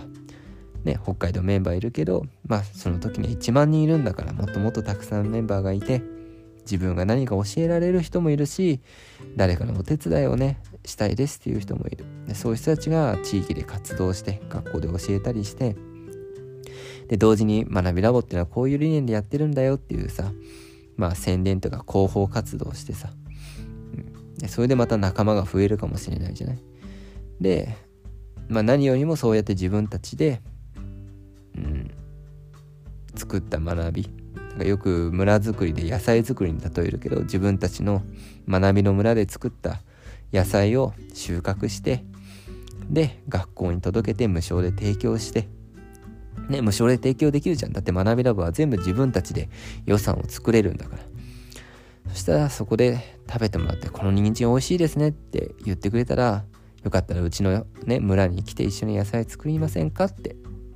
[0.85, 6.01] ね、北海道メンバーいるけど、まあその時に1万人いるんだからもっともっとたくさんメンバーがいて、
[6.61, 8.79] 自分が何か教えられる人もいるし、
[9.35, 12.05] 誰かのお手伝いをね、したいですっていう人もいる。
[12.27, 15.75] でそういう人たちが地域で活動して、学校で教えたりして、
[17.07, 20.31] で、同時に学びラボっていうのはこういう理念でやってるんだよっていうさ、
[20.97, 23.09] まあ宣伝とか広報活動してさ、
[24.37, 26.59] でそれでまた仲間が増えるかもしれないじゃない。
[27.41, 27.75] で、
[28.49, 30.41] まあ何よりもそうやって自分たちで
[31.55, 31.91] うん、
[33.15, 34.09] 作った学び。
[34.51, 38.03] なんかよく村づくりで野菜作りに例えるけど自分たちの
[38.47, 39.81] 学びの村で作った
[40.31, 42.05] 野菜を収穫して
[42.89, 45.49] で学校に届けて無償で提供して
[46.47, 47.73] ね無償で提供できるじゃん。
[47.73, 49.49] だって学びラボは全部自分たちで
[49.85, 51.03] 予算を作れるんだから。
[52.09, 56.45] そしたらそこで食べてもらって「この人参美味しいですね」って言ってくれたら
[56.83, 60.35] よかったらうちのね村に来て一緒に野菜作りませんかって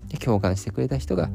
[0.09, 1.29] で共感してくれた人が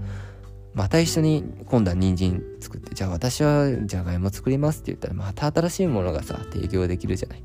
[0.75, 7.43] また一緒に今度は人参作ってじゃあ私はじゃがいも作りますって言ったらまた新しいものがさ提供できるじゃない。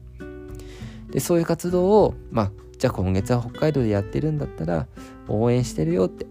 [1.11, 4.87] でそういう活動をまあじゃあ今月は北海道でやってるんだったら
[5.27, 6.25] 応援してるよって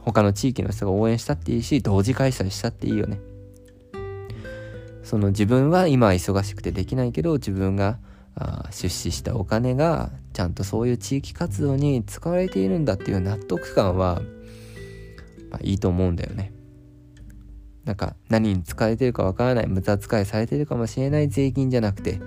[0.00, 3.20] 他の地域の人が応援したっていいし同時開催したっていいよね。
[5.02, 7.98] その自分は今忙しくてできないけど自分が
[8.70, 14.22] 出資したお金がちゃんとそういう地域活動に使われているんだっていう納得感は、
[15.50, 16.52] まあ、いいと思うんだよね。
[17.84, 22.20] なんか何に使われてるかわからない無駄遣いされてるかもしれない税金じゃなくて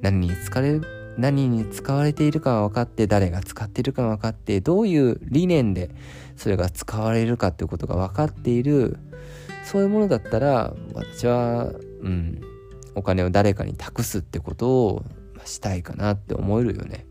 [0.00, 0.80] 何に使われ
[1.18, 5.90] 何に使われているかは分かって誰が使ってるか分かってどういう理念で
[6.36, 8.96] それが使われるかっていうことが分かっている
[9.64, 11.64] そういうものだったら私は
[12.00, 12.40] うん
[12.94, 15.04] お金を誰かに託すってことを
[15.44, 17.09] したいかなって思えるよね。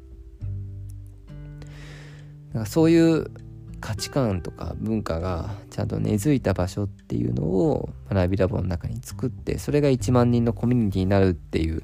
[2.53, 3.31] だかそういう
[3.79, 11.83] 価値観とか文化がちゃんと根付いた場所っていうのを学びラボの中に作ってそれが1万人のコミュニティになるっていう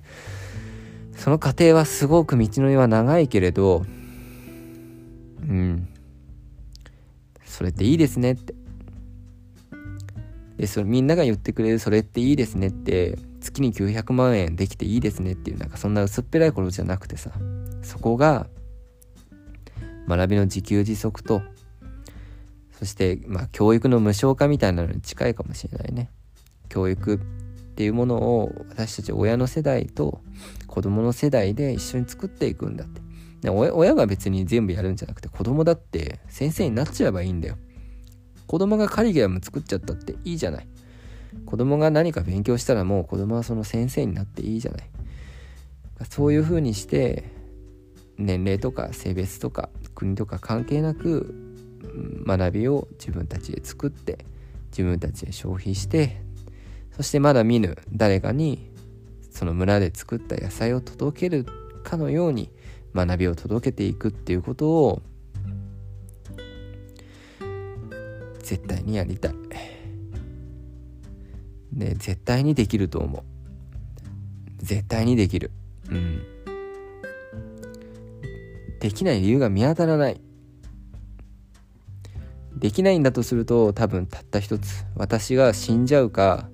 [1.14, 3.86] その過程はすごく道のりは長いけれど
[5.48, 5.88] うん。
[7.46, 8.54] それっていいですねって。
[10.58, 17.32] でそれみんなが言ってくれるそれっていいですねって月に900万円できていいですねっていうなんかそんな薄っぺらいことじゃなくてさ
[17.82, 18.48] そこが
[20.08, 21.42] 学びの自給自足と
[22.72, 26.10] そしてまあ教育の無償化みたいなのに近いかもしれないね。
[26.68, 27.20] 教育っ
[27.76, 30.22] ていうものを私たち親の世代と
[30.68, 33.02] 子供の世代で一緒に作っていくんだって。
[33.42, 37.58] で親が別に全部やるんじゃなくて子供だって先生になっちゃえばいいんだよ。
[38.48, 40.68] 子供がカリキュラム作っちゃったっていいじゃない。
[41.46, 44.90] 子供が何か勉強したらもう子供はその先生になっていいじゃない。
[46.10, 47.35] そういうふうにして
[48.18, 51.36] 年齢とか性別とか国とか関係なく
[52.26, 54.26] 学びを自分たちで作って
[54.72, 56.22] 自分たちで消費して
[56.96, 58.72] そしてまだ見ぬ誰かに
[59.30, 61.46] その村で作った野菜を届ける
[61.84, 62.50] かのように
[62.94, 65.02] 学びを届けていくっていうことを
[68.40, 69.36] 絶対にやりたい。
[71.74, 73.24] で絶対にできると思う。
[74.58, 75.52] 絶対にできる。
[75.90, 76.35] うん。
[78.80, 80.22] できない理由が見当たらない。
[82.58, 84.86] できないんだとすると多分たった一つ。
[84.96, 86.50] 私が死んじゃうか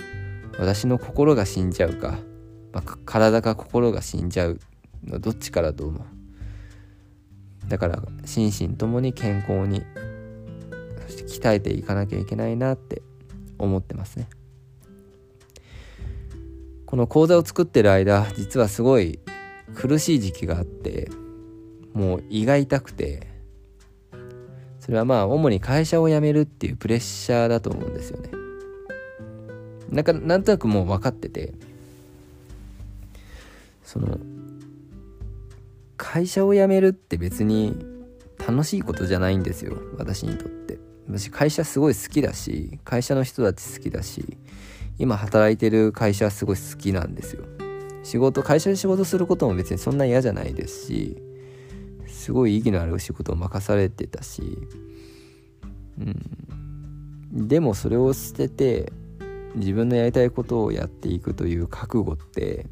[0.58, 2.18] 私の心が死んじゃうか、
[2.74, 4.60] まあ、体か心が死んじゃう
[5.06, 7.70] のどっちかだと思う？
[7.70, 9.84] だから心身ともに健康に
[11.08, 13.02] そして鍛えていかなきゃいけないなって
[13.58, 14.28] 思ってますね。
[16.86, 19.20] この講座を作ってる間実はすごい
[19.76, 21.10] 苦しい時期があって
[21.94, 23.28] もう胃が痛くて
[24.80, 28.30] それはまあ主に会社を辞めるっていうプレッシャーだと思うんですよね。
[29.90, 31.54] なんかなんとなくもう分かってて
[33.84, 34.18] その
[35.98, 37.86] 会社を辞めるって別に
[38.40, 40.80] 楽しいことじゃないんですよ私にとって。
[41.08, 44.38] 私会社すごい好きだし会社の人たち好きだし
[44.98, 47.44] 今働いてる会社はすごい好きなんですよ。
[48.04, 51.22] 仕事会社で仕事することも別にそんな嫌じゃないですし
[52.22, 54.60] すごい意義のある仕事を任されてたし
[56.00, 57.48] うん。
[57.48, 58.94] でもそれを捨てて
[59.56, 62.68] 自分のやりたいことをやっていくという覚悟って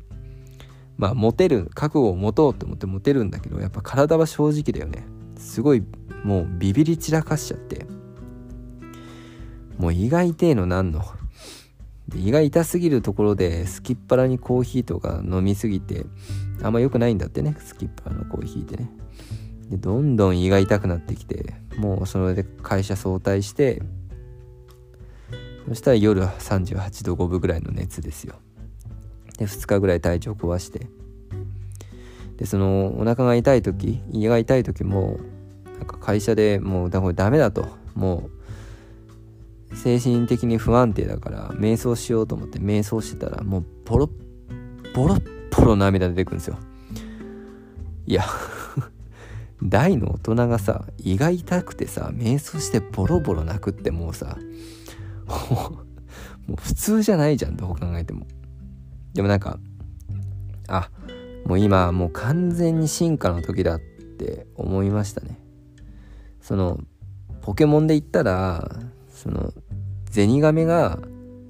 [0.98, 5.06] まあ持てる覚悟を持とうと思って持てるんだけどやっぱ体は正直だよね。
[5.38, 5.84] すごい
[6.24, 7.86] もうビビり散らかしちゃって。
[9.78, 11.02] もう胃が痛えのなんの？
[12.14, 16.06] 胃が痛すぎるところですきっ腹にコーヒーとか飲みすぎて
[16.62, 18.90] あんま良くないんだってねすきっ腹のコーヒーってね。
[19.70, 23.82] でどんどん胃が痛くなってきてもうそれで会社早退して
[25.68, 28.36] そしたら夜38度5分ぐらいの熱ですよ。
[29.38, 30.88] で2日ぐらい体調壊して。
[32.38, 35.20] でそのお腹が痛い時胃が痛い時も
[35.78, 37.68] なんか会社でもうだこれダメだと。
[37.94, 38.30] も
[39.72, 44.10] う精神的に不安定だから瞑想しようと思って瞑想してたらもうボロッ
[44.96, 46.58] ボロッボロ涙出てくるんですよ。
[48.08, 48.24] いや。
[49.64, 54.38] 大の大人がさ胃が痛くてさ瞑想してボロボロ泣くってもうさ
[55.28, 55.84] も
[56.54, 58.26] う普通じゃないじゃんどう考えても。
[59.14, 59.60] でもなんか
[60.68, 60.90] あ
[61.46, 65.40] もう今もう完全に進化の時だって思いましたね。
[66.42, 66.80] その
[67.42, 68.70] ポケモンで言ったら
[69.10, 69.54] その
[70.06, 71.00] ゼニガメが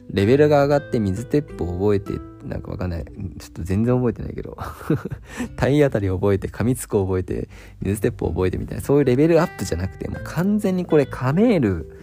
[0.10, 2.14] レベルが上がって水鉄砲覚えて
[2.50, 3.06] なんかわかんない。
[3.06, 4.58] ちょっと全然覚えてないけど。
[5.56, 7.50] 体当たり覚えて噛みつく覚えて
[7.82, 8.84] 水鉄砲覚えてみたいな。
[8.84, 11.98] そういうレベルアップじゃなくてもう完全にこれカメール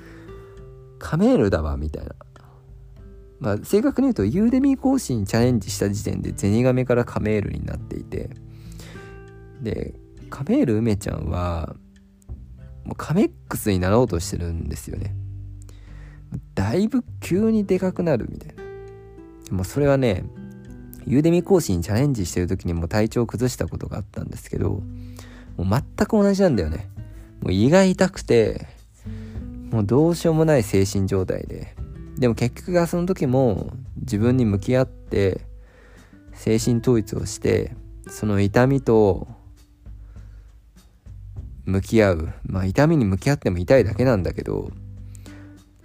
[0.98, 2.14] カメールだわみたいな。
[3.38, 8.30] まあ正確に言うとユーデミー講師にチャレンジした時点でゼニガメからカメールになっていて。
[9.62, 9.94] で
[10.28, 11.76] カメール梅ちゃんは
[12.84, 15.14] もうカメックスになろうとしてるんですよね。
[16.54, 18.65] だいぶ急にでかくなるみたいな。
[19.50, 20.24] もそれはね
[21.06, 24.82] ユーデミ講師にチャレンジしてる時にも体調を崩したことがあったんですけど
[25.56, 26.90] もう全く同じなんだよね。
[27.40, 28.66] もう胃が痛くて
[29.70, 31.74] もうどうしようもない精神状態で。
[32.18, 35.42] でも結局がその時も自分に向き合って
[36.32, 37.74] 精神統一をして
[38.08, 39.28] その痛みと
[41.64, 42.28] 向き合う。
[42.44, 44.70] まあ痛みに向き合っても痛いだけなんだけど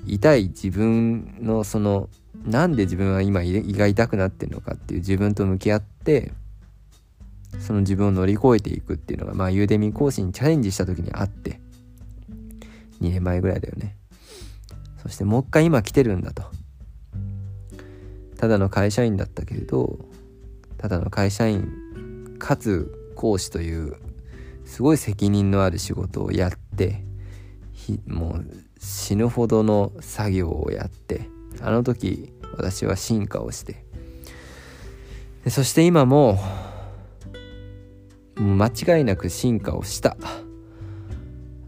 [0.05, 2.09] 痛い自分のその
[2.45, 6.31] なんで自分は今胃が痛くなってるのかっていう自分と向き合って
[7.59, 11.59] その自分を乗り越えていくっていうのがまあユーデミ講師にチャレンジした時にあって
[13.01, 13.95] 2年前ぐらいだよね。
[15.01, 16.43] そしてもう一回今来てるんだと。
[18.37, 19.99] ただの会社員だったけれど
[20.77, 23.97] ただの会社員かつ講師という
[24.65, 27.03] すごい責任のある仕事をやって
[28.07, 28.45] もう
[28.79, 31.29] 死ぬほどの作業をやって
[31.61, 33.83] あの時私は進化をして。
[35.49, 36.39] そして今も
[38.35, 40.17] 間違いなく進化をした。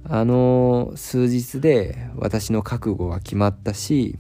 [0.06, 4.20] あの数日で私の覚悟が決まったし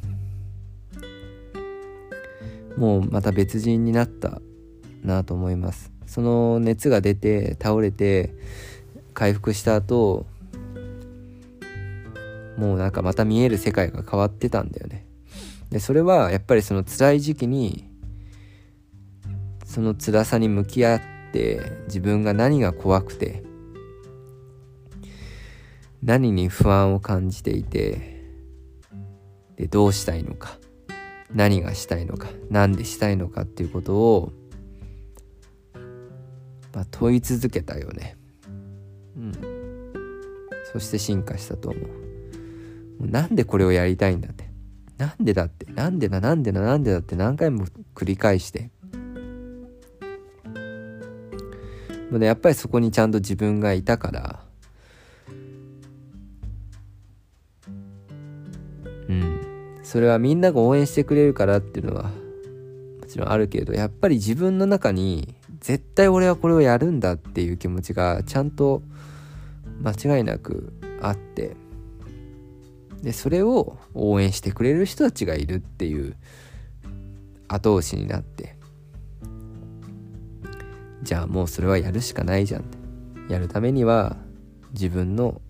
[2.77, 4.41] もうまた別人になった
[5.03, 5.91] なと思います。
[6.07, 8.33] その熱が出て倒れて
[9.13, 10.25] 回復した後
[12.57, 15.05] もうなんかまた見える世界が変わってたんだよね。
[15.73, 17.89] でそれはやっぱりその辛い時期に
[19.65, 21.01] その辛さに向き合っ
[21.31, 23.43] て自分が何が怖くて
[26.03, 28.21] 何に不安を感じていて
[29.55, 30.59] でどうしたいのか
[31.33, 34.31] 何がしたいのか何でしたいのかっていうことを、
[36.71, 38.15] まあ、問い続けたよね。
[39.17, 39.33] うん。
[40.71, 41.79] そして進化したと思
[42.99, 43.07] う。
[43.07, 44.52] なんでこれをやりたいんだって。
[45.03, 48.69] なんでだってなんでだなんでだなんでだって何回も繰り返して。
[52.09, 54.39] もうねやっぱりそこにちゃんと自分がいたから。
[59.09, 59.41] うん。
[59.83, 62.11] それはみんなが応援してくれるからっていうのはも
[63.05, 68.81] ちろんあるけどやっぱり自分の中に絶対俺はこれをやるんだっていう気持ちがちゃんと
[69.81, 71.62] 間違いなくあって。
[73.03, 76.15] でそれを応援してくれる人たちがいるっていう
[77.47, 78.55] 後押しになって
[81.03, 82.63] じゃあもうそれはやるしかないじゃん。
[83.29, 84.17] やるためには
[84.71, 85.41] 自分の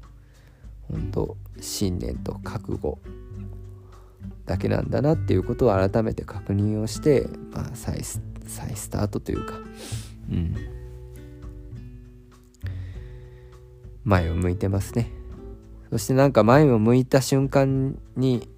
[0.91, 2.99] 本当信念と覚悟
[4.45, 9.53] だけなんだなっていうことを改めて確認をして、まあ、再再スタートというか、
[10.29, 10.55] うん、
[14.03, 15.11] 前を向いてますね。
[15.93, 18.49] そしてなんか前を向いた瞬間に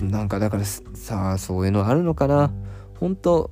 [0.00, 2.50] なんかだからさあそういうのあるのかな。
[2.98, 3.50] 本当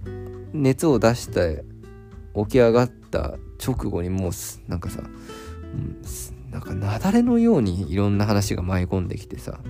[0.54, 1.66] 熱を出して
[2.34, 4.32] 起き上がった直後にもう
[4.70, 5.06] なんかさ、う
[5.76, 6.00] ん、
[6.50, 9.60] なんか雪崩のようにいろんな話が舞い込んできてさ。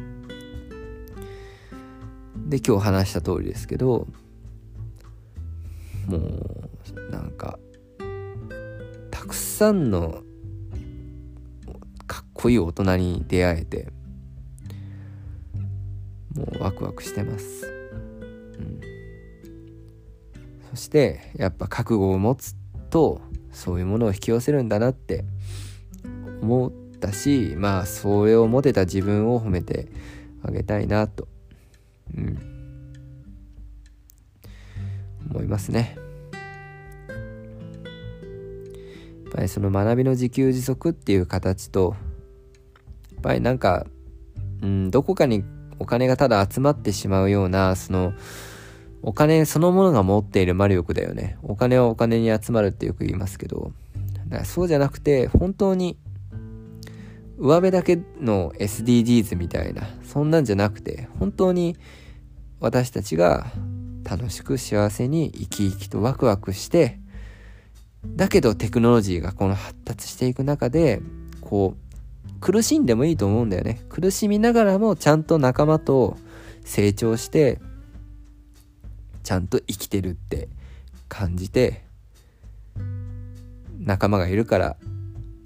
[2.46, 4.06] で今日話した通りですけど
[6.06, 7.58] もうなんか
[9.10, 10.22] たくさんの
[12.44, 13.88] こいい大人に出会えて
[16.34, 17.66] もうワクワクしてます、
[18.58, 18.80] うん、
[20.68, 22.54] そしてやっぱ覚悟を持つ
[22.90, 25.24] とそういうものを引き寄せるんだなって
[26.42, 26.70] 思っ
[27.00, 29.88] たしまあそれを持てた自分を褒めて
[30.42, 31.28] あげたいなと
[32.14, 32.92] うん、
[35.30, 35.96] 思いますね。
[39.24, 41.96] やっぱりその学びの自給自足っていう形と
[43.24, 43.86] ぱりなんか、
[44.62, 45.42] うん、どこかに
[45.78, 48.12] お金がただ集まってしまうようなその
[49.02, 51.38] お金そのものが持っている魔力だよね。
[51.42, 53.72] お金はお金に集まるってよく言いますけど。
[54.28, 55.98] だからそうじゃなくて本当に
[57.36, 61.76] 上辺だけの SDGs みたいなそんなんじゃなくて本当に
[62.60, 63.46] 私たちが
[64.04, 66.98] 楽しく幸せに生き生きとワクワクして
[68.06, 71.02] だけどテクノロジーがこの発達していく中で
[71.40, 71.83] こう
[72.40, 73.80] 苦しんでもいいと思うんだよね。
[73.88, 76.16] 苦しみながらもちゃんと仲間と
[76.64, 77.60] 成長して
[79.22, 80.48] ちゃんと生きてるって
[81.08, 81.84] 感じて
[83.78, 84.76] 仲間がいるから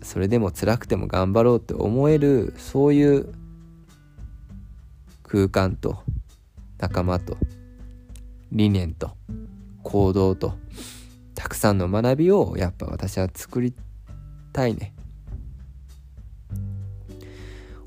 [0.03, 3.33] それでも辛くても頑張ろうって思えるそういう
[5.25, 6.03] 空間と
[6.79, 7.37] 仲間と
[8.53, 9.13] 理念と
[9.83, 10.55] 行動と
[11.35, 13.75] たくさんの学びをやっぱ私は作り
[14.53, 14.95] たいね。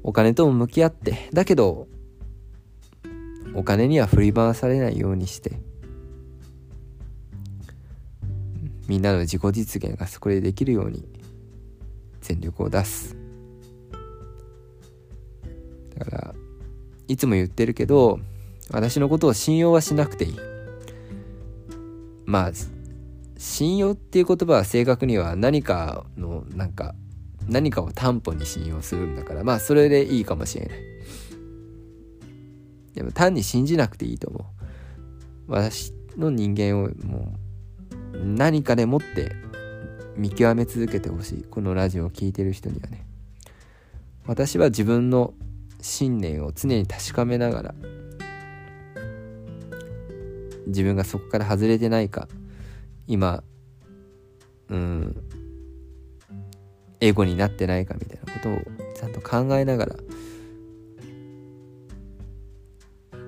[0.04, 1.88] お金とも向き合ってだけど
[3.54, 5.60] お金には振り回されないようにして
[8.88, 11.06] みんなの自己実現がそこでできるように
[12.22, 13.16] 全力を出す。
[15.98, 16.36] だから
[17.08, 18.20] いつも言ってるけど
[18.70, 20.38] 私のことを信用はしなくていい。
[22.26, 22.52] まあ
[23.38, 26.94] 信用っていう言葉は正確には何かのなんか
[27.48, 30.80] 何かを担保に信用するんだからまあそれでいいかもしれない。
[32.94, 35.52] でも単に信じなくていいと思う。
[35.52, 37.34] 私の人間をも
[38.14, 39.32] う何かでもって
[40.16, 41.44] 見極め続けてほしい。
[41.44, 43.06] このラジオを聴いてる人にはね。
[44.26, 45.34] 私は自分の
[45.82, 47.76] 信念を常に確かめながら
[50.68, 52.28] 自分がそこから外れてないか
[53.08, 53.44] 今
[54.70, 55.16] うん
[57.02, 58.62] エゴになってないかみたいなことを
[58.96, 59.96] ちゃんと考えながら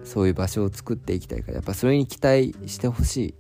[0.04, 3.36] そういう場所を作っていきたいからやっぱそれに期待してほし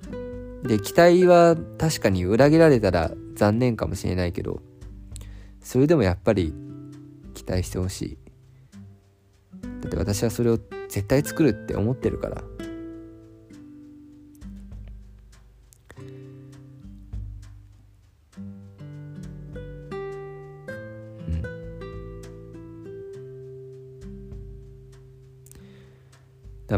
[0.63, 0.67] い。
[0.67, 4.61] で期待は確かに裏切られたら残念かもしれないけど
[5.61, 6.53] それでもやっぱり
[7.33, 8.17] 期待してほしい。
[9.81, 10.57] だって私はそれを
[10.87, 12.43] 絶対作るって思ってるから。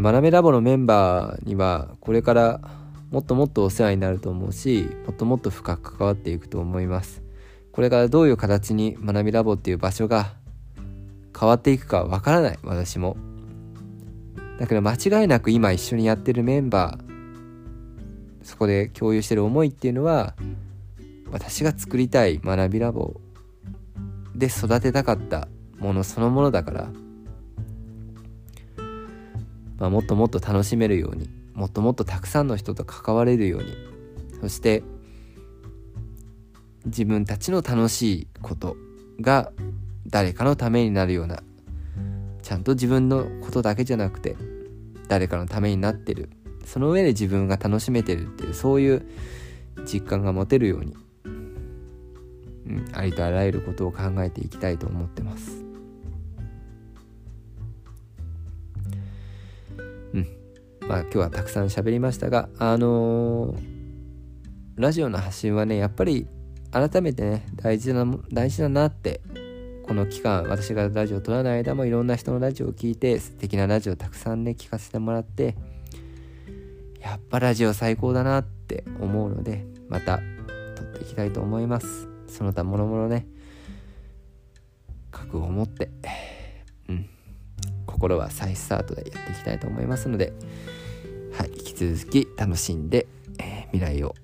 [0.00, 2.60] 学べラボのメンバーにはこれから
[3.10, 7.22] もっともっとお世話になると思うしもっともっと深く関わっていくと思います。
[7.72, 10.32] これからどういう形に学びラボっていう場所が
[11.38, 13.16] 変わっていくかわからない私も。
[14.58, 17.06] だけど間違いなく今一緒にやってるメンバー
[18.42, 20.34] そこで共有してる思いっていうのは
[21.30, 23.20] 私が作りたい学びラボ
[24.34, 26.88] で育てたかったものそのものだから
[29.78, 33.74] まあ、もっともっと楽しめるようにもっともっとたくさんの人と関われるように
[34.40, 34.82] そして
[36.84, 38.76] 自分たちの楽しいこと
[39.20, 39.50] が
[40.06, 41.42] 誰かのためになるような
[42.42, 44.36] ちゃんと自分のことだけじゃなくて
[45.08, 46.30] 誰かのためになってる
[46.64, 49.06] その上で自分が楽しめてるっていうそういう
[49.84, 55.65] 実感が持てるように、うん、ありとあらゆることを考えていきたいと思ってます。
[60.88, 63.56] まあ今日はたくさん喋りましたがあのー、
[64.76, 66.26] ラジオの発信はねやっぱり
[66.70, 69.20] 改めてね大事な大事だなって
[69.86, 75.56] この期間私がラジオを撮らない間もいろんな人のラジオを聴いて素敵なラジオをたくさんね聞かせてもらって
[77.00, 80.18] やっぱラジオ最高だなって思うのでまた
[80.76, 82.08] 撮っていきたいと思います。
[82.26, 83.26] その他もろもろね
[85.12, 85.90] 覚悟を持って
[86.88, 87.08] うん。
[87.86, 90.32] 心は再スタートでやっていきたいと思いますので
[91.36, 93.06] はい、引き続き楽しんで、
[93.38, 94.14] えー、未来を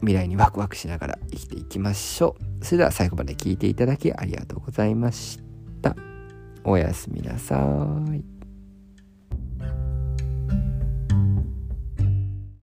[0.00, 2.64] 未来にワクワクしながら生きていきましょう。
[2.64, 5.38] それでは最後まで聞いていただきありがとうございまし
[5.82, 5.96] た。
[6.64, 7.56] おやすみなさ
[8.12, 8.37] い。